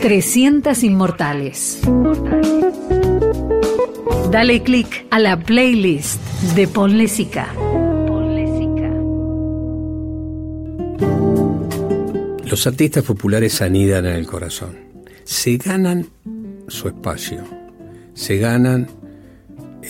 300 0.00 0.84
Inmortales. 0.84 1.80
Dale 4.30 4.62
click 4.62 5.06
a 5.10 5.18
la 5.18 5.40
playlist 5.40 6.20
de 6.54 6.68
Ponle 6.68 7.08
Sica. 7.08 7.52
Los 12.44 12.66
artistas 12.66 13.04
populares 13.04 13.60
anidan 13.60 14.06
en 14.06 14.14
el 14.14 14.26
corazón. 14.26 14.76
Se 15.24 15.56
ganan 15.56 16.06
su 16.68 16.88
espacio. 16.88 17.42
Se 18.14 18.38
ganan 18.38 18.88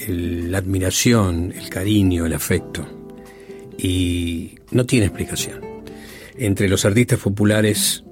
la 0.08 0.58
admiración, 0.58 1.52
el 1.54 1.68
cariño, 1.68 2.24
el 2.24 2.32
afecto. 2.32 2.86
Y 3.76 4.54
no 4.70 4.86
tiene 4.86 5.06
explicación. 5.06 5.60
Entre 6.36 6.66
los 6.68 6.84
artistas 6.84 7.18
populares 7.18 8.04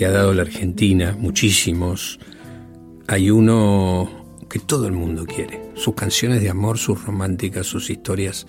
que 0.00 0.06
ha 0.06 0.12
dado 0.12 0.32
la 0.32 0.40
Argentina, 0.40 1.14
muchísimos, 1.18 2.18
hay 3.06 3.30
uno 3.30 4.08
que 4.48 4.58
todo 4.58 4.86
el 4.86 4.94
mundo 4.94 5.26
quiere. 5.26 5.60
Sus 5.74 5.94
canciones 5.94 6.40
de 6.40 6.48
amor, 6.48 6.78
sus 6.78 7.04
románticas, 7.04 7.66
sus 7.66 7.90
historias, 7.90 8.46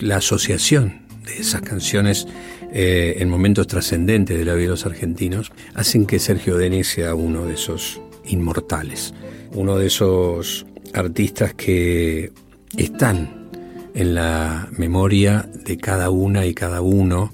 la 0.00 0.16
asociación 0.16 1.02
de 1.26 1.40
esas 1.40 1.60
canciones 1.60 2.26
eh, 2.72 3.16
en 3.18 3.28
momentos 3.28 3.66
trascendentes 3.66 4.38
de 4.38 4.46
la 4.46 4.54
vida 4.54 4.64
de 4.64 4.70
los 4.70 4.86
argentinos, 4.86 5.52
hacen 5.74 6.06
que 6.06 6.18
Sergio 6.18 6.56
Denis 6.56 6.86
sea 6.86 7.14
uno 7.14 7.44
de 7.44 7.52
esos 7.52 8.00
inmortales, 8.24 9.12
uno 9.52 9.76
de 9.76 9.88
esos 9.88 10.64
artistas 10.94 11.52
que 11.52 12.32
están 12.78 13.50
en 13.94 14.14
la 14.14 14.70
memoria 14.70 15.50
de 15.66 15.76
cada 15.76 16.08
una 16.08 16.46
y 16.46 16.54
cada 16.54 16.80
uno. 16.80 17.30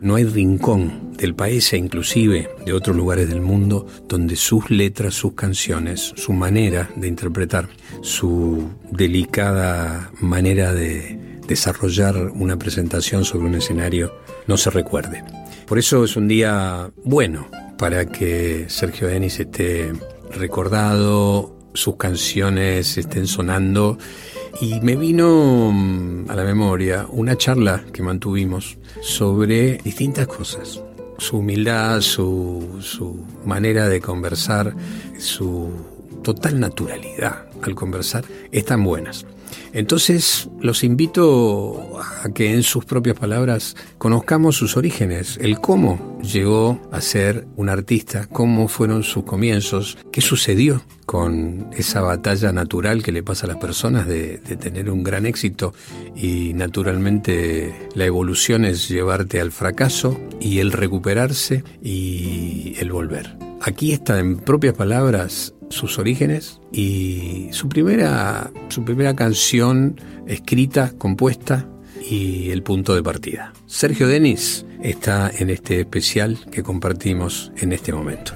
No 0.00 0.14
hay 0.14 0.24
rincón 0.24 1.12
del 1.16 1.34
país 1.34 1.72
e 1.72 1.76
inclusive 1.76 2.48
de 2.64 2.72
otros 2.72 2.96
lugares 2.96 3.28
del 3.28 3.40
mundo 3.40 3.86
donde 4.08 4.36
sus 4.36 4.70
letras, 4.70 5.14
sus 5.14 5.32
canciones, 5.32 6.12
su 6.16 6.32
manera 6.32 6.88
de 6.94 7.08
interpretar, 7.08 7.68
su 8.02 8.70
delicada 8.92 10.12
manera 10.20 10.72
de 10.72 11.40
desarrollar 11.48 12.16
una 12.34 12.56
presentación 12.56 13.24
sobre 13.24 13.46
un 13.46 13.56
escenario 13.56 14.14
no 14.46 14.56
se 14.56 14.70
recuerde. 14.70 15.24
Por 15.66 15.78
eso 15.78 16.04
es 16.04 16.16
un 16.16 16.28
día 16.28 16.90
bueno 17.04 17.48
para 17.76 18.06
que 18.06 18.66
Sergio 18.68 19.08
Denis 19.08 19.40
esté 19.40 19.92
recordado, 20.30 21.58
sus 21.74 21.96
canciones 21.96 22.98
estén 22.98 23.26
sonando 23.26 23.98
y 24.60 24.80
me 24.80 24.96
vino 24.96 25.70
mm, 25.72 26.30
a 26.30 26.34
la 26.34 26.44
memoria 26.44 27.06
una 27.10 27.36
charla 27.36 27.84
que 27.92 28.02
mantuvimos 28.02 28.78
sobre 29.00 29.78
distintas 29.78 30.26
cosas. 30.26 30.82
Su 31.18 31.38
humildad, 31.38 32.00
su, 32.00 32.78
su 32.80 33.24
manera 33.44 33.88
de 33.88 34.00
conversar, 34.00 34.74
su 35.18 35.70
total 36.22 36.60
naturalidad 36.60 37.46
al 37.62 37.74
conversar, 37.74 38.24
están 38.52 38.84
buenas. 38.84 39.26
Entonces 39.72 40.48
los 40.60 40.84
invito 40.84 42.00
a 42.00 42.28
que 42.30 42.52
en 42.52 42.62
sus 42.62 42.84
propias 42.84 43.18
palabras 43.18 43.76
conozcamos 43.98 44.56
sus 44.56 44.76
orígenes, 44.76 45.38
el 45.40 45.60
cómo 45.60 46.18
llegó 46.22 46.80
a 46.90 47.00
ser 47.00 47.46
un 47.56 47.68
artista, 47.68 48.26
cómo 48.26 48.68
fueron 48.68 49.02
sus 49.02 49.24
comienzos, 49.24 49.98
qué 50.12 50.20
sucedió 50.20 50.82
con 51.06 51.70
esa 51.72 52.02
batalla 52.02 52.52
natural 52.52 53.02
que 53.02 53.12
le 53.12 53.22
pasa 53.22 53.46
a 53.46 53.48
las 53.48 53.56
personas 53.56 54.06
de, 54.06 54.38
tener 54.38 54.90
un 54.90 55.02
gran 55.02 55.24
éxito 55.24 55.72
y 56.14 56.52
naturalmente 56.54 57.88
la 57.94 58.04
evolución 58.04 58.64
es 58.64 58.88
llevarte 58.88 59.40
al 59.40 59.52
fracaso 59.52 60.20
y 60.40 60.58
el 60.58 60.72
recuperarse 60.72 61.64
y 61.82 62.74
el 62.78 62.92
volver. 62.92 63.36
Aquí 63.60 63.92
está 63.92 64.18
en 64.18 64.36
propias 64.36 64.74
palabras 64.74 65.54
sus 65.68 65.98
orígenes 65.98 66.60
y 66.72 67.48
su 67.52 67.68
primera, 67.68 68.50
su 68.68 68.84
primera 68.84 69.14
canción 69.14 70.00
escrita, 70.26 70.92
compuesta 70.98 71.66
y 72.08 72.50
el 72.50 72.62
punto 72.62 72.94
de 72.94 73.02
partida. 73.02 73.52
Sergio 73.66 74.08
Denis 74.08 74.64
está 74.82 75.30
en 75.36 75.50
este 75.50 75.80
especial 75.80 76.38
que 76.50 76.62
compartimos 76.62 77.52
en 77.56 77.72
este 77.72 77.92
momento. 77.92 78.32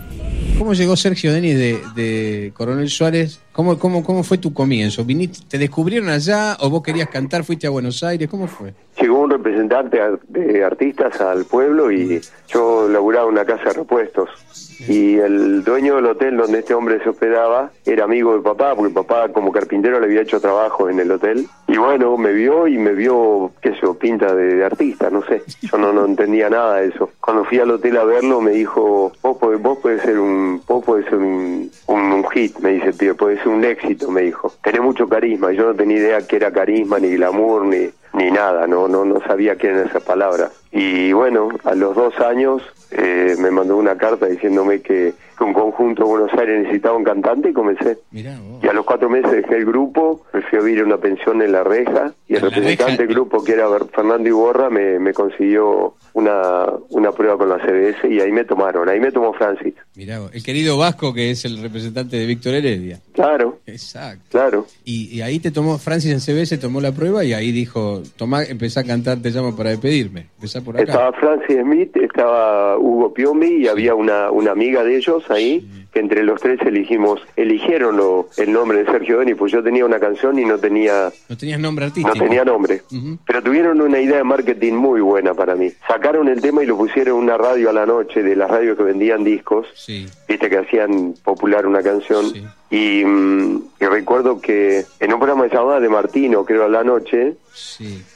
¿Cómo 0.59 0.75
llegó 0.75 0.97
Sergio 0.97 1.33
Denis 1.33 1.57
de, 1.57 1.81
de 1.95 2.53
Coronel 2.55 2.89
Suárez 2.89 3.41
¿Cómo, 3.53 3.79
cómo, 3.79 4.03
¿Cómo 4.03 4.23
fue 4.23 4.39
tu 4.39 4.55
comienzo? 4.55 5.05
¿Viniste, 5.05 5.41
¿Te 5.47 5.59
descubrieron 5.59 6.09
allá 6.09 6.57
o 6.61 6.71
vos 6.71 6.83
querías 6.83 7.09
cantar, 7.11 7.45
fuiste 7.45 7.67
a 7.67 7.71
Buenos 7.71 8.03
Aires? 8.03 8.27
¿Cómo 8.31 8.47
fue? 8.47 8.73
Llegó 8.99 9.22
representante 9.33 10.01
de 10.29 10.65
artistas 10.65 11.21
al 11.21 11.45
pueblo 11.45 11.91
y 11.91 12.21
yo 12.49 12.89
laburaba 12.89 13.27
una 13.27 13.45
casa 13.45 13.65
de 13.65 13.73
repuestos. 13.75 14.31
Y 14.89 15.17
el 15.19 15.63
dueño 15.63 15.97
del 15.97 16.07
hotel 16.07 16.37
donde 16.37 16.59
este 16.59 16.75
hombre 16.75 17.01
se 17.03 17.09
hospedaba 17.09 17.71
era 17.85 18.05
amigo 18.05 18.35
de 18.35 18.43
papá, 18.43 18.75
porque 18.75 18.93
papá 18.93 19.29
como 19.29 19.53
carpintero 19.53 20.01
le 20.01 20.07
había 20.07 20.23
hecho 20.23 20.41
trabajo 20.41 20.89
en 20.89 20.99
el 20.99 21.11
hotel. 21.11 21.47
Y 21.69 21.77
bueno, 21.77 22.17
me 22.17 22.33
vio 22.33 22.67
y 22.67 22.79
me 22.79 22.93
vio, 22.93 23.53
qué 23.61 23.71
sé 23.71 23.79
yo, 23.83 23.95
pinta 23.95 24.35
de, 24.35 24.65
artista, 24.65 25.09
no 25.09 25.23
sé. 25.23 25.43
Yo 25.63 25.79
no, 25.79 25.93
no 25.93 26.05
entendía 26.05 26.51
nada 26.51 26.79
de 26.79 26.89
eso. 26.89 27.11
Cuando 27.21 27.45
fui 27.45 27.61
al 27.61 27.71
hotel 27.71 27.97
a 27.97 28.05
verlo 28.05 28.41
me 28.41 28.53
dijo, 28.53 29.13
vos, 29.23 29.39
vos 29.61 29.79
podés 29.79 30.03
ser 30.03 30.19
un, 30.19 30.61
vos 30.67 30.85
podés 30.85 31.07
ser 31.07 31.19
un, 31.19 31.71
un, 31.87 32.29
hit, 32.31 32.59
me 32.59 32.73
dice, 32.73 32.93
tío, 32.93 33.17
podés 33.17 33.45
un 33.47 33.65
éxito, 33.65 34.11
me 34.11 34.23
dijo. 34.23 34.53
Tenés 34.63 34.83
mucho 34.83 35.09
carisma. 35.09 35.53
Yo 35.53 35.67
no 35.67 35.75
tenía 35.75 35.99
idea 35.99 36.27
que 36.27 36.37
era 36.37 36.51
carisma, 36.51 36.99
ni 36.99 37.11
glamour, 37.15 37.67
ni, 37.67 37.91
ni 38.25 38.31
nada. 38.31 38.67
No, 38.67 38.89
no, 38.89 39.05
no 39.05 39.21
sabía 39.21 39.57
qué 39.57 39.69
eran 39.69 39.89
esas 39.89 40.03
palabras. 40.03 40.62
Y 40.73 41.13
bueno, 41.13 41.51
a 41.65 41.75
los 41.75 41.95
dos 41.95 42.19
años 42.21 42.63
eh, 42.91 43.37
me 43.39 43.51
mandó 43.51 43.77
una 43.77 43.97
carta 43.97 44.27
diciéndome 44.27 44.81
que, 44.81 45.13
un 45.41 45.53
conjunto 45.53 46.05
de 46.05 46.09
Buenos 46.09 46.33
Aires 46.39 46.63
necesitaba 46.63 46.97
un 46.97 47.05
cantante 47.05 47.51
y 47.51 47.53
comencé. 47.53 47.99
y 48.13 48.25
a 48.25 48.73
los 48.73 48.85
cuatro 48.85 49.11
meses 49.11 49.31
dejé 49.33 49.57
el 49.57 49.65
grupo, 49.65 50.25
me 50.33 50.41
fui 50.43 50.59
a 50.59 50.63
vivir 50.63 50.85
una 50.85 50.99
pensión 50.99 51.43
en 51.43 51.51
La 51.51 51.65
Reja 51.65 52.15
y 52.29 52.35
el 52.35 52.43
representante 52.43 52.99
del 52.99 53.09
grupo, 53.09 53.43
que 53.43 53.53
era 53.53 53.67
Fernando 53.95 54.29
Iborra, 54.29 54.71
me, 54.71 54.99
me 55.01 55.13
consiguió 55.13 55.95
una, 56.15 56.67
una 56.91 57.13
prueba 57.13 57.37
con 57.39 57.49
la 57.49 57.59
CBS 57.59 58.09
y 58.09 58.21
ahí 58.21 58.31
me 58.31 58.45
tomaron, 58.45 58.89
ahí 58.89 59.01
me 59.01 59.11
tomó 59.11 59.33
Francis. 59.33 59.75
Mirá, 59.95 60.21
el 60.33 60.43
querido 60.43 60.79
Vasco, 60.79 61.13
que 61.13 61.31
es 61.31 61.45
el 61.45 61.61
representante 61.61 62.17
de 62.17 62.27
Víctor 62.27 62.55
Heredia. 62.55 63.01
Claro. 63.13 63.59
Exacto. 63.67 64.25
Claro. 64.31 64.67
Y, 64.85 65.21
ahí 65.23 65.39
te 65.39 65.51
tomó, 65.51 65.79
Francis 65.79 66.13
en 66.13 66.21
CBS 66.21 66.59
tomó 66.59 66.81
la 66.81 66.93
prueba 66.93 67.25
y 67.25 67.33
ahí 67.33 67.53
dijo, 67.53 68.03
toma, 68.17 68.45
empezá 68.45 68.81
a 68.81 68.85
cantar 68.85 69.19
Te 69.21 69.31
llamo 69.31 69.57
para 69.57 69.71
despedirme. 69.71 70.27
Por 70.63 70.77
acá. 70.77 70.85
Estaba 70.85 71.13
Francis 71.13 71.59
Smith, 71.61 71.97
estaba 71.97 72.79
Hugo 72.79 73.13
Piomi 73.13 73.47
y 73.47 73.69
había 73.69 73.95
una, 73.95 74.31
una 74.31 74.53
amiga 74.53 74.83
de 74.85 74.97
ellos 74.97 75.31
ahí, 75.31 75.67
que 75.93 76.01
entre 76.01 76.23
los 76.23 76.41
tres 76.41 76.61
elegimos, 76.63 77.21
eligieron 77.37 78.01
el 78.37 78.53
nombre 78.53 78.83
de 78.83 78.91
Sergio 78.91 79.19
Denis, 79.19 79.37
pues 79.39 79.53
yo 79.53 79.63
tenía 79.63 79.85
una 79.85 79.99
canción 79.99 80.39
y 80.39 80.45
no 80.45 80.59
tenía... 80.59 81.11
No 81.29 81.37
tenías 81.37 81.61
nombre 81.61 81.87
artístico. 81.87 82.17
No 82.17 82.25
tenía 82.25 82.45
nombre. 82.45 82.83
Pero 83.27 83.43
tuvieron 83.43 83.81
una 83.81 84.01
idea 84.01 84.17
de 84.17 84.25
marketing 84.25 84.73
muy 84.75 85.01
buena 85.01 85.35
para 85.35 85.55
mí. 85.55 85.71
Sacaron 85.87 86.29
el 86.29 86.41
tema 86.41 86.63
y 86.63 86.67
lo 86.67 86.77
pusieron 86.77 87.19
en 87.19 87.25
una 87.25 87.37
radio 87.37 87.71
a 87.71 87.73
la 87.73 87.87
noche, 87.87 88.23
de 88.23 88.37
las 88.37 88.51
radios 88.51 88.77
que 88.77 88.85
vendían 88.85 89.25
discos, 89.25 89.67
viste 90.29 90.49
que 90.49 90.59
hacían 90.59 91.15
popular 91.23 91.67
una 91.67 91.83
canción. 91.83 92.27
Mm, 92.71 93.57
y, 93.81 93.85
recuerdo 93.85 94.41
que 94.41 94.85
en 94.99 95.13
un 95.13 95.19
programa 95.19 95.45
de 95.45 95.51
llamada 95.51 95.81
de 95.81 95.89
Martino, 95.89 96.45
creo 96.45 96.65
a 96.65 96.69
la 96.69 96.83
noche, 96.83 97.35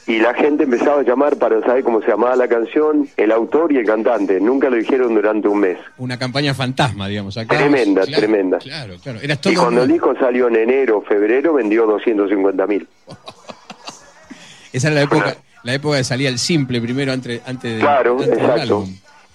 y 0.07 0.19
la 0.19 0.33
gente 0.33 0.63
empezaba 0.63 1.01
a 1.01 1.03
llamar 1.03 1.37
para 1.37 1.61
saber 1.61 1.83
cómo 1.83 2.01
se 2.01 2.07
llamaba 2.07 2.35
la 2.35 2.47
canción, 2.47 3.07
el 3.17 3.31
autor 3.31 3.71
y 3.71 3.77
el 3.77 3.85
cantante. 3.85 4.39
Nunca 4.39 4.69
lo 4.69 4.77
dijeron 4.77 5.13
durante 5.13 5.47
un 5.47 5.59
mes. 5.59 5.77
Una 5.97 6.17
campaña 6.17 6.53
fantasma, 6.53 7.07
digamos. 7.07 7.37
Acá 7.37 7.57
tremenda, 7.57 8.05
tremenda. 8.05 8.57
Claro, 8.57 8.95
claro. 9.01 9.19
y 9.21 9.55
cuando 9.55 9.83
el 9.83 9.89
disco 9.89 10.15
salió 10.19 10.47
en 10.47 10.55
enero, 10.55 11.01
febrero, 11.01 11.53
vendió 11.53 11.85
250 11.85 12.67
mil. 12.67 12.87
Esa 14.73 14.87
era 14.87 14.95
la 14.95 15.01
época, 15.03 15.37
la 15.63 15.73
época 15.73 15.97
de 15.97 16.03
salía 16.03 16.29
el 16.29 16.39
simple 16.39 16.81
primero 16.81 17.11
antes, 17.11 17.41
antes 17.45 17.75
de. 17.75 17.79
Claro, 17.79 18.21
exacto. 18.23 18.85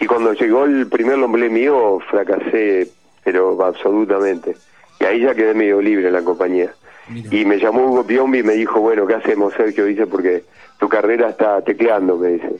Y 0.00 0.06
cuando 0.06 0.32
llegó 0.32 0.64
el 0.64 0.88
primer 0.88 1.18
nombre 1.18 1.48
mío, 1.48 2.00
fracasé, 2.10 2.88
pero 3.22 3.64
absolutamente. 3.64 4.56
Y 5.00 5.04
ahí 5.04 5.20
ya 5.20 5.34
quedé 5.34 5.54
medio 5.54 5.80
libre 5.80 6.08
en 6.08 6.12
la 6.12 6.22
compañía. 6.22 6.72
Y 7.08 7.44
me 7.44 7.58
llamó 7.58 7.86
Hugo 7.86 8.06
Piombi 8.06 8.38
y 8.38 8.42
me 8.42 8.54
dijo, 8.54 8.80
bueno, 8.80 9.06
¿qué 9.06 9.14
hacemos, 9.14 9.52
Sergio? 9.54 9.86
Dice, 9.86 10.06
porque 10.06 10.44
tu 10.78 10.88
carrera 10.88 11.30
está 11.30 11.60
tecleando, 11.62 12.16
me 12.16 12.28
dice. 12.28 12.50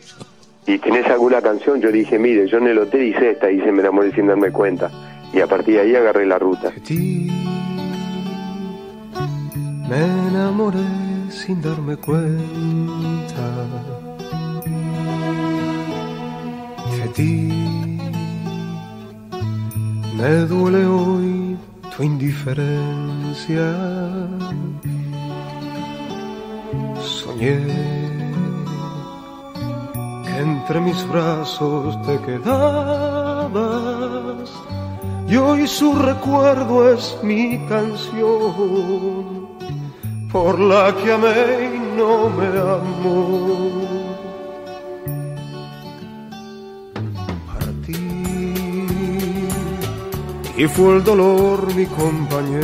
¿Y 0.66 0.78
tenés 0.78 1.06
alguna 1.06 1.40
canción? 1.40 1.80
Yo 1.80 1.90
dije, 1.90 2.18
mire, 2.18 2.46
yo 2.46 2.58
en 2.58 2.68
el 2.68 2.78
hotel 2.78 3.02
hice 3.02 3.30
esta, 3.30 3.50
y 3.50 3.60
se 3.60 3.72
me 3.72 3.80
enamoré 3.80 4.12
sin 4.12 4.26
darme 4.26 4.50
cuenta. 4.50 4.90
Y 5.32 5.40
a 5.40 5.46
partir 5.46 5.74
de 5.74 5.80
ahí 5.80 5.96
agarré 5.96 6.26
la 6.26 6.38
ruta. 6.38 6.72
me 9.88 10.04
enamoré 10.28 10.78
sin 11.30 11.60
darme 11.62 11.96
cuenta. 11.96 12.42
De 16.96 17.08
ti 17.08 17.52
me 20.16 20.30
duele 20.46 20.86
hoy 20.86 21.56
tu 21.96 22.02
indiferencia. 22.02 23.66
Soñé 27.00 27.58
que 30.24 30.38
entre 30.38 30.80
mis 30.80 31.06
brazos 31.08 32.00
te 32.06 32.18
quedas 32.20 33.46
amabas 33.46 34.50
y 35.28 35.36
hoy 35.36 35.66
su 35.66 35.94
recuerdo 35.94 36.92
es 36.92 37.16
mi 37.22 37.58
canción 37.68 39.48
por 40.32 40.58
la 40.58 40.94
que 40.96 41.12
amé 41.12 41.74
y 41.74 41.96
no 41.98 42.30
me 42.30 42.46
amó. 42.58 43.91
Y 50.56 50.66
fue 50.66 50.96
el 50.96 51.04
dolor 51.04 51.72
mi 51.74 51.86
compañero. 51.86 52.62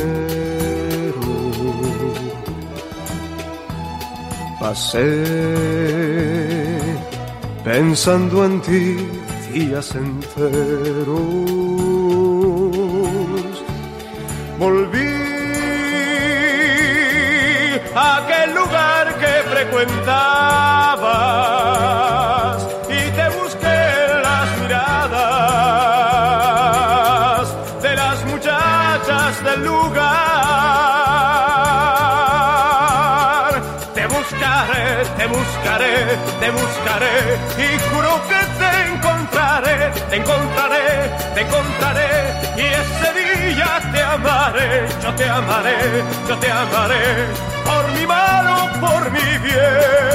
Pasé 4.60 5.24
pensando 7.64 8.44
en 8.44 8.60
ti 8.60 8.96
días 9.52 9.94
enteros. 9.94 11.06
Volví 14.58 15.14
a 17.94 18.16
aquel 18.18 18.54
lugar 18.54 19.18
que 19.20 19.32
frecuentabas 19.50 21.87
te 36.40 36.50
buscaré 36.50 37.16
y 37.58 37.78
juro 37.88 38.20
que 38.28 38.40
te 38.58 38.70
encontraré, 38.92 39.76
te 40.10 40.16
encontraré, 40.16 40.86
te 41.34 41.40
encontraré 41.42 42.10
y 42.56 42.60
ese 42.60 43.08
día 43.54 43.80
te 43.92 44.02
amaré, 44.02 44.86
yo 45.02 45.14
te 45.14 45.24
amaré, 45.24 45.76
yo 46.28 46.36
te 46.38 46.50
amaré 46.50 47.04
por 47.64 47.92
mi 47.98 48.06
mano, 48.06 48.70
por 48.80 49.10
mi 49.12 49.38
bien. 49.44 50.08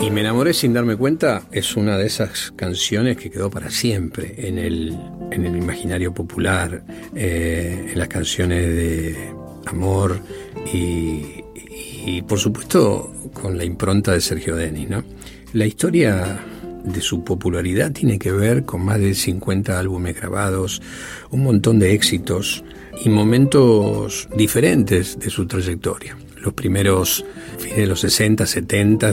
Y 0.00 0.10
me 0.10 0.20
enamoré 0.20 0.54
sin 0.54 0.72
darme 0.72 0.96
cuenta 0.96 1.42
es 1.50 1.76
una 1.76 1.96
de 1.96 2.06
esas 2.06 2.52
canciones 2.56 3.16
que 3.16 3.30
quedó 3.30 3.50
para 3.50 3.70
siempre 3.70 4.34
en 4.48 4.58
el, 4.58 4.98
en 5.30 5.46
el 5.46 5.56
imaginario 5.56 6.12
popular, 6.12 6.82
eh, 7.14 7.90
en 7.92 7.98
las 7.98 8.08
canciones 8.08 8.66
de 8.66 9.32
amor 9.66 10.20
y, 10.72 11.41
y, 12.04 12.22
por 12.22 12.38
supuesto 12.38 13.12
con 13.32 13.56
la 13.56 13.64
impronta 13.64 14.12
de 14.12 14.20
Sergio 14.20 14.56
Denis. 14.56 14.88
¿no? 14.90 15.04
La 15.52 15.66
historia 15.66 16.40
de 16.84 17.00
su 17.00 17.22
popularidad 17.24 17.92
tiene 17.92 18.18
que 18.18 18.32
ver 18.32 18.64
con 18.64 18.84
más 18.84 18.98
de 18.98 19.14
50 19.14 19.78
álbumes 19.78 20.16
grabados, 20.16 20.82
un 21.30 21.44
montón 21.44 21.78
de 21.78 21.92
éxitos 21.94 22.64
y 23.04 23.08
momentos 23.08 24.28
diferentes 24.36 25.18
de 25.18 25.30
su 25.30 25.46
trayectoria. 25.46 26.16
Los 26.40 26.54
primeros 26.54 27.24
fines 27.58 27.76
de 27.76 27.86
los 27.86 28.00
60, 28.00 28.46
70 28.46 29.12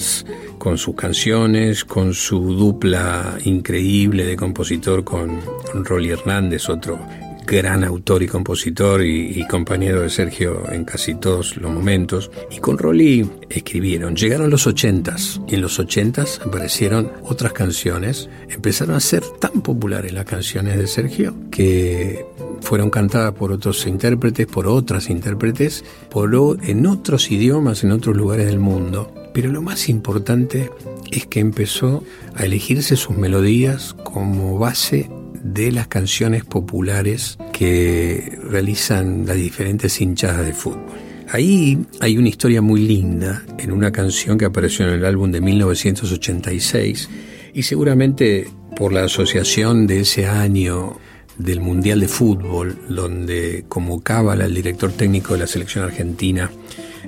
con 0.57 0.79
sus 0.79 0.95
canciones, 0.95 1.85
con 1.85 2.15
su 2.15 2.55
dupla 2.55 3.37
increíble 3.45 4.25
de 4.25 4.35
compositor 4.35 5.03
con, 5.03 5.39
con 5.71 5.85
Rolly 5.85 6.09
Hernández, 6.09 6.69
otro 6.69 6.99
gran 7.49 7.83
autor 7.83 8.21
y 8.21 8.27
compositor 8.27 9.03
y, 9.03 9.45
compañero 9.47 10.01
de 10.01 10.09
Sergio 10.09 10.71
en 10.71 10.85
casi 10.85 11.15
todos 11.15 11.57
los 11.57 11.71
momentos. 11.71 12.29
Y 12.51 12.59
con 12.59 12.77
Rolly 12.77 13.27
escribieron, 13.49 14.15
llegaron 14.15 14.49
los 14.49 14.67
ochentas 14.67 15.41
y 15.47 15.55
en 15.55 15.61
los 15.61 15.79
ochentas 15.79 16.39
aparecieron 16.45 17.11
otras 17.23 17.53
canciones, 17.53 18.29
empezaron 18.49 18.95
a 18.95 18.99
ser 18.99 19.23
tan 19.39 19.61
populares 19.61 20.13
las 20.13 20.25
canciones 20.25 20.77
de 20.77 20.87
Sergio 20.87 21.35
que 21.49 22.25
fueron 22.61 22.91
cantadas 22.91 23.33
por 23.33 23.51
otros 23.51 23.87
intérpretes, 23.87 24.45
por 24.45 24.67
otras 24.67 25.09
intérpretes, 25.09 25.83
por 26.09 26.29
en 26.63 26.85
otros 26.85 27.31
idiomas, 27.31 27.83
en 27.83 27.91
otros 27.91 28.15
lugares 28.15 28.45
del 28.45 28.59
mundo. 28.59 29.11
Pero 29.33 29.51
lo 29.51 29.63
más 29.63 29.89
importante 29.89 30.69
es 31.11 31.25
que 31.25 31.39
empezó 31.39 32.03
a 32.35 32.45
elegirse 32.45 32.95
sus 32.95 33.17
melodías 33.17 33.95
como 34.03 34.59
base 34.59 35.09
de 35.43 35.71
las 35.71 35.87
canciones 35.87 36.43
populares 36.45 37.37
que 37.53 38.37
realizan 38.43 39.25
las 39.25 39.37
diferentes 39.37 39.99
hinchadas 40.01 40.45
de 40.45 40.53
fútbol. 40.53 40.85
Ahí 41.31 41.77
hay 41.99 42.17
una 42.17 42.29
historia 42.29 42.61
muy 42.61 42.81
linda 42.81 43.43
en 43.59 43.71
una 43.71 43.91
canción 43.91 44.37
que 44.37 44.45
apareció 44.45 44.87
en 44.87 44.93
el 44.93 45.05
álbum 45.05 45.31
de 45.31 45.41
1986 45.41 47.09
y 47.53 47.63
seguramente 47.63 48.49
por 48.75 48.93
la 48.93 49.03
asociación 49.03 49.85
de 49.85 50.01
ese 50.01 50.25
año 50.25 50.97
del 51.37 51.61
Mundial 51.61 51.99
de 51.99 52.07
Fútbol, 52.07 52.77
donde 52.89 53.65
como 53.69 54.01
cábala 54.01 54.45
el 54.45 54.55
director 54.55 54.91
técnico 54.91 55.33
de 55.33 55.39
la 55.39 55.47
selección 55.47 55.85
argentina, 55.85 56.51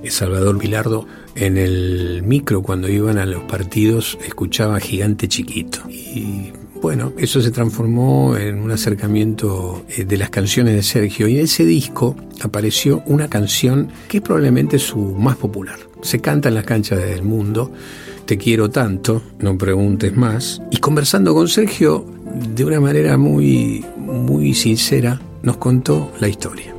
Salvador 0.10 0.57
Pilardo, 0.57 1.07
en 1.36 1.57
el 1.57 2.24
micro 2.24 2.62
cuando 2.62 2.89
iban 2.89 3.18
a 3.18 3.25
los 3.25 3.44
partidos 3.44 4.18
escuchaba 4.25 4.80
Gigante 4.80 5.27
Chiquito. 5.27 5.81
Bueno, 6.81 7.13
eso 7.18 7.42
se 7.42 7.51
transformó 7.51 8.36
en 8.36 8.60
un 8.60 8.72
acercamiento 8.72 9.83
de 9.95 10.18
las 10.18 10.31
canciones 10.31 10.74
de 10.74 10.81
Sergio 10.81 11.28
y 11.28 11.38
en 11.38 11.44
ese 11.44 11.63
disco 11.63 12.16
apareció 12.42 13.04
una 13.06 13.30
canción 13.30 13.89
que 14.07 14.18
es 14.18 14.24
probablemente 14.24 14.80
su 14.80 14.98
más 14.98 15.38
popular. 15.38 15.78
Se 16.01 16.19
canta 16.19 16.50
en 16.50 16.56
las 16.56 16.66
canchas 16.66 17.00
del 17.00 17.24
mundo, 17.24 17.72
Te 18.25 18.38
quiero 18.38 18.69
tanto, 18.69 19.22
no 19.39 19.57
preguntes 19.57 20.16
más. 20.16 20.62
Y 20.72 20.78
conversando 20.78 21.33
con 21.33 21.48
Sergio 21.48 22.06
de 22.33 22.63
una 22.63 22.80
manera 22.80 23.18
muy, 23.18 23.86
muy 23.98 24.54
sincera, 24.54 25.19
nos 25.44 25.57
contó 25.57 26.12
la 26.19 26.30
historia. 26.30 26.74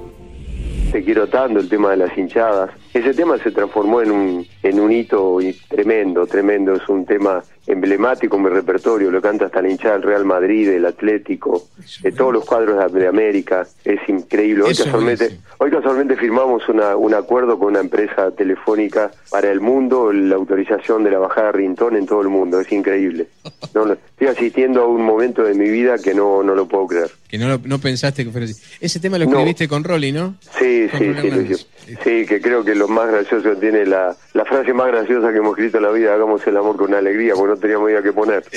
Te 0.93 1.03
quiero 1.05 1.27
tanto, 1.29 1.61
el 1.61 1.69
tema 1.69 1.91
de 1.91 1.99
las 1.99 2.17
hinchadas. 2.17 2.71
Ese 2.93 3.15
tema 3.15 3.39
se 3.39 3.51
transformó 3.51 4.03
en 4.03 4.11
un, 4.11 4.47
en 4.63 4.81
un 4.81 4.93
hito 4.93 5.39
tremendo, 5.69 6.27
tremendo. 6.27 6.75
Es 6.75 6.89
un 6.89 7.05
tema 7.05 7.43
emblemático 7.67 8.37
en 8.37 8.43
mi 8.43 8.49
repertorio, 8.49 9.11
lo 9.11 9.21
canta 9.21 9.47
hasta 9.47 9.63
la 9.63 9.69
hinchada 9.69 9.95
del 9.95 10.03
Real 10.03 10.25
Madrid, 10.25 10.69
del 10.69 10.87
Atlético, 10.87 11.69
de 12.03 12.13
todos 12.13 12.33
los 12.33 12.45
cuadros 12.45 12.93
de 12.93 13.07
América, 13.07 13.67
es 13.85 14.01
increíble. 14.09 14.65
Hoy 14.65 14.75
casualmente, 14.75 15.39
hoy 15.59 15.71
casualmente 15.71 16.17
firmamos 16.17 16.69
una, 16.69 16.97
un 16.97 17.15
acuerdo 17.15 17.59
con 17.59 17.69
una 17.69 17.81
empresa 17.81 18.31
telefónica 18.33 19.11
para 19.31 19.51
el 19.51 19.61
mundo, 19.61 20.13
la 20.13 20.37
autorización 20.37 21.05
de 21.05 21.11
la 21.11 21.19
bajada 21.19 21.49
de 21.49 21.53
Rintón 21.53 21.97
en 21.97 22.07
todo 22.07 22.23
el 22.23 22.29
mundo, 22.29 22.61
es 22.61 22.71
increíble. 22.73 23.29
No, 23.75 23.87
no, 23.87 23.95
estoy 23.95 24.27
asistiendo 24.27 24.83
a 24.83 24.87
un 24.87 25.03
momento 25.03 25.43
de 25.43 25.55
mi 25.55 25.69
vida 25.69 25.97
que 25.99 26.15
no, 26.15 26.43
no 26.43 26.55
lo 26.55 26.67
puedo 26.67 26.87
creer. 26.87 27.11
Que 27.29 27.39
no, 27.39 27.59
no 27.65 27.79
pensaste 27.79 28.25
que 28.25 28.31
fuera 28.31 28.45
así. 28.45 28.61
Ese 28.81 29.01
tema 29.01 29.19
lo 29.19 29.25
escribiste 29.25 29.65
no. 29.65 29.71
con 29.71 29.85
Rolly, 29.85 30.13
¿no? 30.13 30.37
Sí, 30.59 30.89
sí, 30.99 31.15
sí, 31.21 31.55
sí, 31.55 31.97
sí, 32.05 32.27
que 32.27 32.41
creo 32.41 32.63
que 32.65 32.75
lo 32.75 32.89
más 32.89 33.11
gracioso 33.11 33.57
tiene 33.57 33.87
la, 33.87 34.15
la 34.35 34.45
frase 34.45 34.75
más 34.75 34.89
graciosa 34.89 35.33
que 35.33 35.39
hemos 35.39 35.53
escrito 35.53 35.79
en 35.79 35.85
la 35.85 35.91
vida, 35.91 36.15
hagamos 36.15 36.47
el 36.47 36.57
amor 36.57 36.77
con 36.77 36.93
alegría, 36.93 37.35
porque 37.35 37.55
no 37.55 37.57
teníamos 37.57 37.91
idea 37.91 38.03
qué 38.03 38.13
poner. 38.13 38.45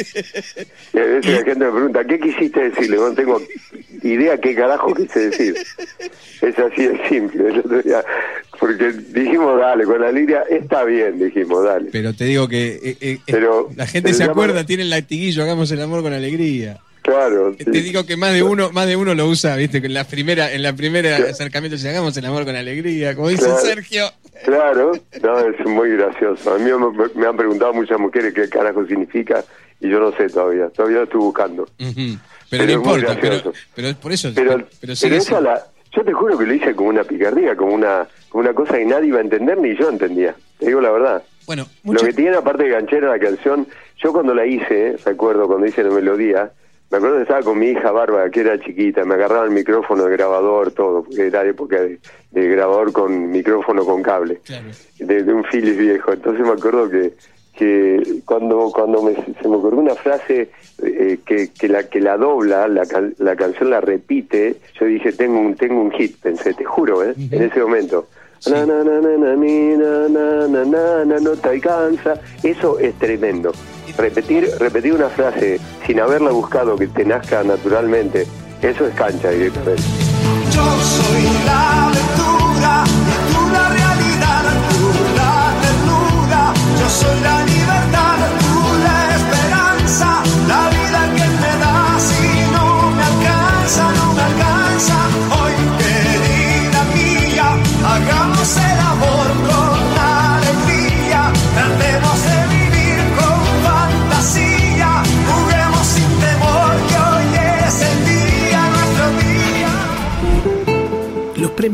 Y 0.93 0.99
a 0.99 1.03
veces 1.03 1.39
la 1.39 1.43
gente 1.43 1.65
me 1.65 1.71
pregunta, 1.71 2.05
¿qué 2.05 2.19
quisiste 2.19 2.69
decirle? 2.69 2.97
No 2.97 3.13
tengo 3.13 3.41
idea 4.01 4.37
qué 4.37 4.55
carajo 4.55 4.93
quise 4.93 5.29
decir. 5.29 5.55
Es 6.41 6.59
así 6.59 6.87
de 6.87 7.09
simple. 7.09 7.47
El 7.47 7.59
otro 7.59 7.81
día, 7.81 8.03
porque 8.65 8.93
dijimos, 9.09 9.59
dale, 9.59 9.83
con 9.85 10.01
la 10.01 10.07
alegría 10.07 10.43
está 10.49 10.83
bien, 10.85 11.19
dijimos, 11.19 11.63
dale. 11.63 11.89
Pero 11.91 12.15
te 12.15 12.25
digo 12.25 12.47
que 12.47 12.79
eh, 12.83 12.97
eh, 12.99 13.19
pero, 13.27 13.69
la 13.75 13.85
gente 13.85 14.11
se 14.13 14.23
acuerda, 14.23 14.65
tiene 14.65 14.81
el 14.81 14.89
latiguillo, 14.89 15.43
hagamos 15.43 15.71
el 15.71 15.81
amor 15.81 16.01
con 16.01 16.13
alegría. 16.13 16.79
Claro. 17.03 17.53
Te 17.55 17.65
sí. 17.65 17.81
digo 17.81 18.07
que 18.07 18.17
más 18.17 18.33
de 18.33 18.41
uno, 18.41 18.71
más 18.71 18.87
de 18.87 18.95
uno 18.95 19.13
lo 19.13 19.27
usa, 19.27 19.55
viste, 19.55 19.81
que 19.81 19.87
en 19.87 19.93
la 19.93 20.05
primera, 20.05 20.51
en 20.51 20.63
la 20.63 20.73
primera 20.73 21.15
claro. 21.15 21.31
acercamiento 21.31 21.77
si 21.77 21.87
hagamos 21.87 22.17
el 22.17 22.25
amor 22.25 22.45
con 22.45 22.55
alegría, 22.55 23.15
como 23.15 23.29
dice 23.29 23.45
claro. 23.45 23.59
Sergio. 23.59 24.11
Claro, 24.43 24.91
no, 25.21 25.39
es 25.39 25.65
muy 25.67 25.91
gracioso. 25.91 26.55
A 26.55 26.57
mí 26.57 26.71
me, 26.71 27.21
me, 27.21 27.27
han 27.27 27.37
preguntado 27.37 27.71
muchas 27.71 27.99
mujeres 27.99 28.33
qué 28.33 28.49
carajo 28.49 28.83
significa 28.87 29.45
y 29.79 29.89
yo 29.89 29.99
no 29.99 30.11
sé 30.17 30.27
todavía, 30.27 30.69
todavía 30.69 30.97
lo 30.97 31.03
estoy 31.03 31.19
buscando. 31.19 31.63
Uh 31.79 31.83
-huh. 31.83 32.19
Pero, 32.49 32.63
pero, 32.63 32.65
no 32.65 32.71
importa, 32.71 33.17
pero, 33.21 33.53
pero, 33.75 33.95
por 33.95 34.11
eso. 34.11 34.31
Pero, 34.33 34.67
pero, 34.81 34.93
pero 34.99 35.15
esa 35.15 35.41
la, 35.41 35.63
te 36.05 36.13
juro 36.13 36.37
que 36.37 36.45
lo 36.45 36.53
hice 36.53 36.75
como 36.75 36.89
una 36.89 37.03
picardía, 37.03 37.55
como 37.55 37.73
una, 37.73 38.07
como 38.29 38.43
una 38.43 38.53
cosa 38.53 38.77
que 38.77 38.85
nadie 38.85 39.09
iba 39.09 39.17
a 39.17 39.23
entender 39.23 39.57
ni 39.57 39.75
yo 39.75 39.89
entendía. 39.89 40.35
Te 40.59 40.67
digo 40.67 40.79
la 40.79 40.91
verdad. 40.91 41.23
Bueno, 41.45 41.65
lo 41.83 41.99
que 41.99 42.13
tiene 42.13 42.37
aparte 42.37 42.63
de 42.63 42.69
ganchera 42.69 43.09
la 43.09 43.19
canción, 43.19 43.67
yo 43.97 44.13
cuando 44.13 44.33
la 44.33 44.45
hice, 44.45 44.97
recuerdo 45.03 45.47
cuando 45.47 45.67
hice 45.67 45.83
la 45.83 45.91
melodía, 45.91 46.51
me 46.91 46.97
acuerdo 46.97 47.17
que 47.17 47.23
estaba 47.23 47.41
con 47.41 47.59
mi 47.59 47.67
hija 47.67 47.91
Bárbara, 47.91 48.29
que 48.29 48.41
era 48.41 48.59
chiquita, 48.59 49.03
me 49.05 49.15
agarraba 49.15 49.45
el 49.45 49.51
micrófono 49.51 50.05
de 50.05 50.11
grabador, 50.11 50.71
todo, 50.71 51.03
porque 51.03 51.27
era 51.27 51.45
época 51.45 51.81
de, 51.81 51.99
de 52.31 52.47
grabador 52.47 52.93
con 52.93 53.31
micrófono 53.31 53.83
con 53.85 54.01
cable, 54.03 54.39
claro. 54.45 54.67
de, 54.99 55.23
de, 55.23 55.33
un 55.33 55.43
Philips 55.43 55.77
viejo. 55.77 56.13
Entonces 56.13 56.45
me 56.45 56.53
acuerdo 56.53 56.89
que, 56.89 57.13
que 57.53 58.21
cuando 58.25 58.71
cuando 58.71 59.01
me, 59.01 59.15
se 59.15 59.47
me 59.47 59.55
ocurrió 59.55 59.79
una 59.79 59.95
frase 59.95 60.49
eh, 60.97 61.19
que, 61.25 61.49
que 61.49 61.67
la 61.67 61.83
que 61.83 61.99
la 61.99 62.17
dobla, 62.17 62.67
la, 62.67 62.83
la 63.17 63.35
canción 63.35 63.69
la 63.69 63.81
repite, 63.81 64.55
yo 64.79 64.85
dije, 64.85 65.11
tengo 65.11 65.39
un 65.39 65.55
tengo 65.55 65.81
un 65.81 65.91
hit, 65.91 66.15
pensé, 66.21 66.53
te 66.53 66.63
juro, 66.63 67.03
¿eh? 67.03 67.13
Uh 67.15 67.19
-huh. 67.19 67.33
en 67.35 67.41
ese 67.43 67.59
momento. 67.59 68.07
Na, 68.47 68.65
na, 68.65 68.83
na, 68.83 69.01
na, 69.01 69.17
na, 69.17 69.35
ni, 69.35 69.75
na, 69.75 70.07
na, 70.07 70.47
na, 70.47 70.65
na, 70.65 71.05
na, 71.05 71.19
no 71.19 71.31
te 71.35 71.49
alcanza. 71.49 72.13
Eso 72.43 72.77
es 72.79 72.93
tremendo. 72.99 73.51
Repetir, 73.97 74.49
repetir 74.59 74.93
una 74.93 75.09
frase 75.09 75.59
sin 75.87 75.99
haberla 75.99 76.31
buscado, 76.31 76.75
que 76.77 76.87
te 76.87 77.05
nazca 77.05 77.43
naturalmente, 77.43 78.27
eso 78.61 78.85
es 78.87 78.93
cancha 78.95 79.29
directamente. 79.31 79.81
Yo 80.51 80.63
soy 80.81 81.34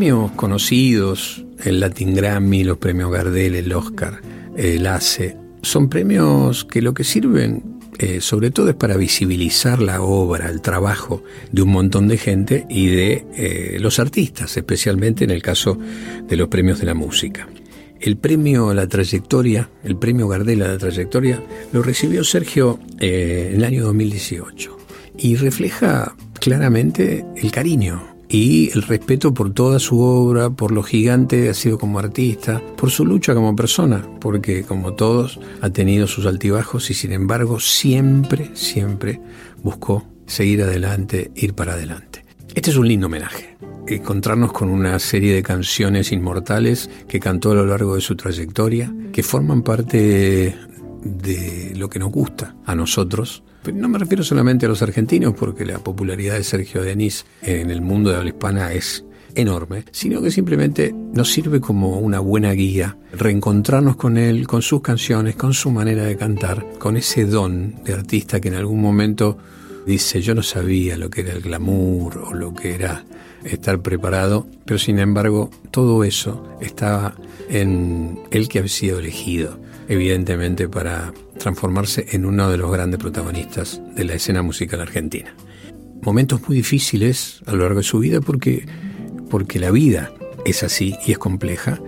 premios 0.01 0.31
conocidos, 0.31 1.45
el 1.63 1.79
Latin 1.79 2.15
Grammy, 2.15 2.63
los 2.63 2.79
premios 2.79 3.11
Gardel, 3.11 3.53
el 3.53 3.71
Oscar, 3.71 4.19
el 4.57 4.87
ACE, 4.87 5.37
son 5.61 5.89
premios 5.89 6.65
que 6.65 6.81
lo 6.81 6.95
que 6.95 7.03
sirven 7.03 7.79
eh, 7.99 8.19
sobre 8.19 8.49
todo 8.49 8.69
es 8.69 8.75
para 8.75 8.97
visibilizar 8.97 9.79
la 9.79 10.01
obra, 10.01 10.49
el 10.49 10.59
trabajo 10.61 11.23
de 11.51 11.61
un 11.61 11.69
montón 11.69 12.07
de 12.07 12.17
gente 12.17 12.65
y 12.67 12.87
de 12.87 13.27
eh, 13.35 13.77
los 13.79 13.99
artistas, 13.99 14.57
especialmente 14.57 15.23
en 15.23 15.29
el 15.29 15.43
caso 15.43 15.77
de 16.27 16.35
los 16.35 16.47
premios 16.47 16.79
de 16.79 16.87
la 16.87 16.95
música. 16.95 17.47
El 17.99 18.17
premio 18.17 18.71
a 18.71 18.73
la 18.73 18.87
trayectoria, 18.87 19.69
el 19.83 19.97
premio 19.97 20.27
Gardel 20.27 20.63
a 20.63 20.69
la 20.69 20.77
trayectoria, 20.79 21.43
lo 21.73 21.83
recibió 21.83 22.23
Sergio 22.23 22.79
eh, 22.99 23.49
en 23.51 23.57
el 23.57 23.65
año 23.65 23.83
2018 23.83 24.77
y 25.19 25.35
refleja 25.35 26.15
claramente 26.39 27.23
el 27.35 27.51
cariño 27.51 28.10
y 28.31 28.71
el 28.71 28.83
respeto 28.83 29.33
por 29.33 29.53
toda 29.53 29.77
su 29.77 29.99
obra, 29.99 30.49
por 30.49 30.71
lo 30.71 30.83
gigante 30.83 31.43
que 31.43 31.49
ha 31.49 31.53
sido 31.53 31.77
como 31.77 31.99
artista, 31.99 32.61
por 32.77 32.89
su 32.89 33.05
lucha 33.05 33.35
como 33.35 33.55
persona, 33.57 34.07
porque 34.21 34.63
como 34.63 34.93
todos 34.93 35.39
ha 35.61 35.69
tenido 35.69 36.07
sus 36.07 36.25
altibajos 36.25 36.89
y 36.89 36.93
sin 36.93 37.11
embargo 37.11 37.59
siempre, 37.59 38.51
siempre 38.53 39.19
buscó 39.61 40.07
seguir 40.27 40.61
adelante, 40.63 41.31
ir 41.35 41.53
para 41.53 41.73
adelante. 41.73 42.23
Este 42.55 42.69
es 42.69 42.77
un 42.77 42.87
lindo 42.87 43.07
homenaje. 43.07 43.57
Encontrarnos 43.85 44.53
con 44.53 44.69
una 44.69 44.97
serie 44.99 45.33
de 45.33 45.43
canciones 45.43 46.13
inmortales 46.13 46.89
que 47.09 47.19
cantó 47.19 47.51
a 47.51 47.55
lo 47.55 47.65
largo 47.65 47.95
de 47.95 48.01
su 48.01 48.15
trayectoria, 48.15 48.93
que 49.11 49.23
forman 49.23 49.61
parte 49.61 50.55
de 51.03 51.73
lo 51.75 51.89
que 51.89 51.99
nos 51.99 52.11
gusta 52.11 52.55
a 52.65 52.75
nosotros. 52.75 53.43
Pero 53.63 53.77
no 53.77 53.89
me 53.89 53.99
refiero 53.99 54.23
solamente 54.23 54.65
a 54.65 54.69
los 54.69 54.81
argentinos, 54.81 55.33
porque 55.33 55.65
la 55.65 55.79
popularidad 55.79 56.35
de 56.35 56.43
Sergio 56.43 56.81
Denis 56.81 57.25
en 57.41 57.69
el 57.69 57.81
mundo 57.81 58.09
de 58.09 58.17
habla 58.17 58.29
hispana 58.29 58.73
es 58.73 59.05
enorme, 59.35 59.85
sino 59.91 60.21
que 60.21 60.31
simplemente 60.31 60.93
nos 60.93 61.31
sirve 61.31 61.61
como 61.61 61.99
una 61.99 62.19
buena 62.19 62.51
guía, 62.51 62.97
reencontrarnos 63.13 63.95
con 63.95 64.17
él, 64.17 64.47
con 64.47 64.61
sus 64.61 64.81
canciones, 64.81 65.35
con 65.35 65.53
su 65.53 65.71
manera 65.71 66.03
de 66.03 66.17
cantar, 66.17 66.65
con 66.77 66.97
ese 66.97 67.25
don 67.25 67.83
de 67.83 67.93
artista 67.93 68.39
que 68.39 68.49
en 68.49 68.55
algún 68.55 68.81
momento 68.81 69.37
dice 69.85 70.21
yo 70.21 70.35
no 70.35 70.43
sabía 70.43 70.97
lo 70.97 71.09
que 71.09 71.21
era 71.21 71.33
el 71.33 71.41
glamour 71.41 72.17
o 72.19 72.33
lo 72.33 72.53
que 72.53 72.75
era 72.75 73.05
estar 73.43 73.81
preparado, 73.81 74.47
pero 74.65 74.77
sin 74.77 74.99
embargo 74.99 75.49
todo 75.71 76.03
eso 76.03 76.57
estaba 76.61 77.15
en 77.49 78.19
el 78.31 78.47
que 78.47 78.59
había 78.59 78.69
sido 78.69 78.99
elegido, 78.99 79.59
evidentemente 79.87 80.69
para 80.69 81.13
transformarse 81.41 82.05
en 82.11 82.25
uno 82.25 82.49
de 82.49 82.57
los 82.57 82.71
grandes 82.71 82.99
protagonistas 82.99 83.81
de 83.95 84.03
la 84.03 84.13
escena 84.13 84.41
musical 84.41 84.79
argentina. 84.81 85.35
Momentos 86.01 86.47
muy 86.47 86.57
difíciles 86.57 87.41
a 87.45 87.51
lo 87.53 87.63
largo 87.63 87.79
de 87.79 87.83
su 87.83 87.99
vida 87.99 88.21
porque, 88.21 88.65
porque 89.29 89.59
la 89.59 89.71
vida 89.71 90.13
es 90.45 90.63
así 90.63 90.95
y 91.05 91.11
es 91.11 91.17
compleja 91.17 91.79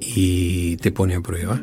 y 0.00 0.76
te 0.78 0.92
pone 0.92 1.14
a 1.14 1.20
prueba. 1.20 1.62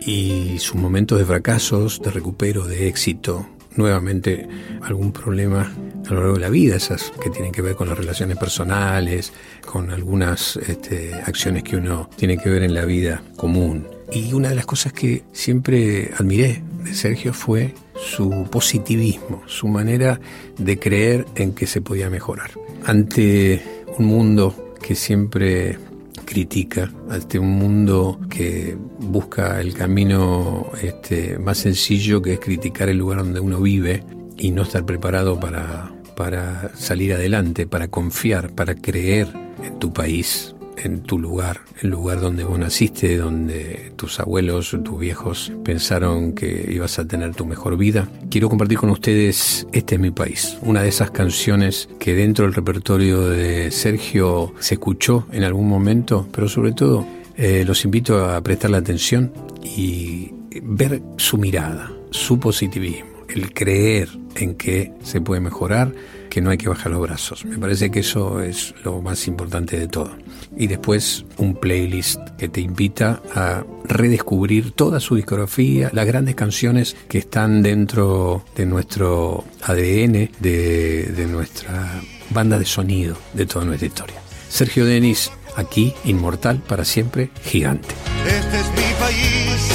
Y 0.00 0.56
sus 0.58 0.76
momentos 0.76 1.18
de 1.18 1.24
fracasos, 1.24 2.00
de 2.02 2.10
recupero, 2.10 2.66
de 2.66 2.88
éxito, 2.88 3.46
nuevamente 3.76 4.48
algún 4.82 5.12
problema 5.12 5.72
a 6.08 6.14
lo 6.14 6.20
largo 6.20 6.34
de 6.34 6.40
la 6.40 6.48
vida, 6.48 6.76
esas 6.76 7.12
que 7.22 7.30
tienen 7.30 7.52
que 7.52 7.62
ver 7.62 7.76
con 7.76 7.88
las 7.88 7.98
relaciones 7.98 8.36
personales, 8.36 9.32
con 9.64 9.90
algunas 9.90 10.56
este, 10.56 11.14
acciones 11.14 11.62
que 11.62 11.76
uno 11.76 12.08
tiene 12.16 12.38
que 12.38 12.50
ver 12.50 12.62
en 12.62 12.74
la 12.74 12.84
vida 12.84 13.22
común. 13.36 13.86
Y 14.12 14.32
una 14.32 14.48
de 14.48 14.56
las 14.56 14.66
cosas 14.66 14.92
que 14.92 15.22
siempre 15.32 16.10
admiré 16.18 16.62
de 16.84 16.94
Sergio 16.94 17.32
fue 17.32 17.74
su 17.94 18.48
positivismo, 18.50 19.42
su 19.46 19.68
manera 19.68 20.20
de 20.58 20.78
creer 20.78 21.26
en 21.36 21.54
que 21.54 21.66
se 21.66 21.80
podía 21.80 22.10
mejorar. 22.10 22.50
Ante 22.84 23.62
un 23.98 24.06
mundo 24.06 24.74
que 24.82 24.94
siempre 24.94 25.78
critica, 26.24 26.90
ante 27.08 27.38
un 27.38 27.50
mundo 27.50 28.20
que 28.28 28.76
busca 28.98 29.60
el 29.60 29.74
camino 29.74 30.70
este, 30.80 31.38
más 31.38 31.58
sencillo 31.58 32.22
que 32.22 32.34
es 32.34 32.40
criticar 32.40 32.88
el 32.88 32.98
lugar 32.98 33.18
donde 33.18 33.40
uno 33.40 33.60
vive 33.60 34.04
y 34.36 34.50
no 34.50 34.62
estar 34.62 34.86
preparado 34.86 35.38
para, 35.38 35.92
para 36.16 36.70
salir 36.76 37.12
adelante, 37.12 37.66
para 37.66 37.88
confiar, 37.88 38.52
para 38.52 38.74
creer 38.74 39.28
en 39.62 39.78
tu 39.78 39.92
país, 39.92 40.54
en 40.84 41.02
tu 41.02 41.18
lugar, 41.18 41.60
el 41.80 41.90
lugar 41.90 42.20
donde 42.20 42.44
vos 42.44 42.58
naciste, 42.58 43.16
donde 43.16 43.92
tus 43.96 44.20
abuelos, 44.20 44.76
tus 44.84 44.98
viejos 44.98 45.52
pensaron 45.64 46.32
que 46.32 46.70
ibas 46.72 46.98
a 46.98 47.06
tener 47.06 47.34
tu 47.34 47.44
mejor 47.46 47.76
vida. 47.76 48.08
Quiero 48.30 48.48
compartir 48.48 48.78
con 48.78 48.90
ustedes 48.90 49.66
Este 49.72 49.96
es 49.96 50.00
mi 50.00 50.10
país, 50.10 50.56
una 50.62 50.82
de 50.82 50.88
esas 50.88 51.10
canciones 51.10 51.88
que 51.98 52.14
dentro 52.14 52.44
del 52.44 52.54
repertorio 52.54 53.28
de 53.28 53.70
Sergio 53.70 54.54
se 54.58 54.74
escuchó 54.74 55.26
en 55.32 55.44
algún 55.44 55.68
momento, 55.68 56.28
pero 56.32 56.48
sobre 56.48 56.72
todo 56.72 57.06
eh, 57.36 57.64
los 57.66 57.84
invito 57.84 58.24
a 58.24 58.40
prestarle 58.42 58.76
atención 58.76 59.32
y 59.62 60.32
ver 60.62 61.02
su 61.16 61.38
mirada, 61.38 61.92
su 62.10 62.38
positivismo, 62.38 63.10
el 63.28 63.52
creer 63.52 64.08
en 64.34 64.54
que 64.54 64.92
se 65.02 65.20
puede 65.20 65.40
mejorar, 65.40 65.92
que 66.30 66.40
no 66.40 66.50
hay 66.50 66.56
que 66.56 66.68
bajar 66.68 66.92
los 66.92 67.02
brazos. 67.02 67.44
Me 67.44 67.58
parece 67.58 67.90
que 67.90 68.00
eso 68.00 68.40
es 68.40 68.72
lo 68.84 69.02
más 69.02 69.26
importante 69.26 69.78
de 69.78 69.88
todo. 69.88 70.16
Y 70.56 70.68
después 70.68 71.26
un 71.36 71.54
playlist 71.54 72.20
que 72.38 72.48
te 72.48 72.60
invita 72.60 73.20
a 73.34 73.64
redescubrir 73.84 74.70
toda 74.70 75.00
su 75.00 75.16
discografía, 75.16 75.90
las 75.92 76.06
grandes 76.06 76.36
canciones 76.36 76.96
que 77.08 77.18
están 77.18 77.62
dentro 77.62 78.44
de 78.56 78.64
nuestro 78.64 79.44
ADN, 79.62 80.30
de, 80.38 81.26
nuestra 81.28 82.00
banda 82.30 82.58
de 82.58 82.64
sonido, 82.64 83.16
de 83.34 83.46
toda 83.46 83.64
nuestra 83.64 83.88
historia. 83.88 84.22
Sergio 84.48 84.86
Denis, 84.86 85.30
aquí, 85.56 85.92
inmortal 86.04 86.58
para 86.58 86.84
siempre, 86.84 87.30
gigante. 87.42 87.88
Este 88.26 88.60
es 88.60 88.66
mi 88.70 88.94
país, 88.98 89.70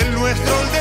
el 0.00 0.12
nuestro, 0.14 0.75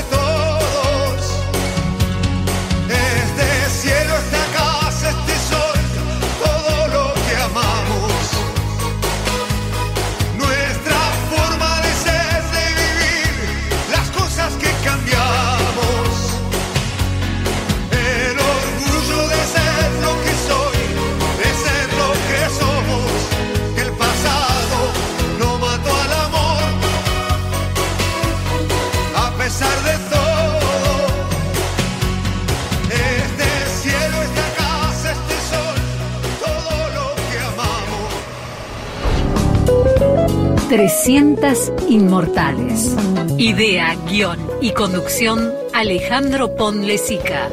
300 40.75 41.71
Inmortales. 41.87 42.97
Idea, 43.37 43.95
guion 44.09 44.37
y 44.61 44.73
conducción 44.73 45.53
Alejandro 45.73 46.53
Ponlesica. 46.57 47.47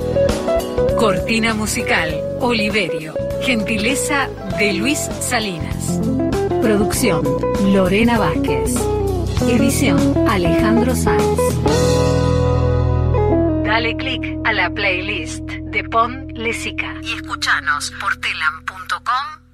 Cortina 0.99 1.55
musical 1.55 2.21
Oliverio. 2.41 3.15
Gentileza 3.43 4.29
de 4.59 4.73
Luis 4.73 4.99
Salinas. 5.21 6.01
Producción 6.63 7.23
Lorena 7.73 8.19
Vázquez. 8.19 8.75
Edición 9.43 10.29
Alejandro 10.29 10.97
Sáenz. 10.97 11.39
Dale 13.63 13.97
click 13.99 14.41
a 14.43 14.53
la 14.53 14.69
playlist 14.69 15.45
de 15.45 15.85
Pon 15.85 16.27
Lesica 16.35 16.93
y 17.01 17.13
escuchanos 17.13 17.93
por 18.01 18.17
telam.com.ar. 18.17 19.53